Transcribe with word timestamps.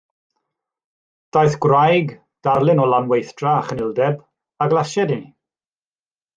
Daeth 1.37 1.57
gwraig, 1.65 2.15
darlun 2.49 2.83
o 2.85 2.89
lanweithdra 2.95 3.53
a 3.59 3.63
chynildeb, 3.69 4.21
a 4.67 4.73
glasiaid 4.75 5.15
inni. 5.21 5.33